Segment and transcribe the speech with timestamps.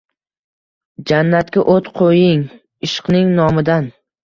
[1.11, 2.43] jannatga o’t qo’ying
[2.91, 3.95] ishqning nomidan.